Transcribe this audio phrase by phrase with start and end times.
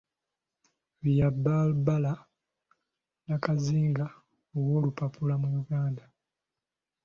[1.03, 2.13] Bya Balbala
[3.25, 4.05] Nakazinga
[4.57, 6.03] owa olupapaula mu Uganda.